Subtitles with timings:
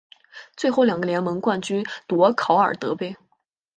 [0.57, 3.15] 最后两个联盟冠军夺考尔德杯。